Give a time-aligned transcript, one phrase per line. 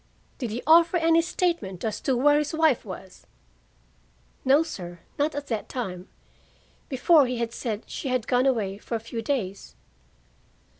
[0.39, 3.27] "Did he offer any statement as to where his wife was?"
[4.43, 5.01] "No, sir.
[5.19, 6.07] Not at that time.
[6.89, 9.75] Before, he had said she had gone away for a few days."